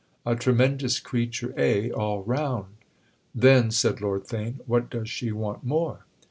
"A 0.25 0.35
tremendous 0.35 0.99
creature, 0.99 1.53
eh, 1.57 1.91
all 1.91 2.23
round? 2.23 2.73
Then," 3.35 3.69
said 3.69 4.01
Lord 4.01 4.23
Theign, 4.25 4.55
"what 4.65 4.89
does 4.89 5.11
she 5.11 5.31
want 5.31 5.63
more?" 5.63 6.05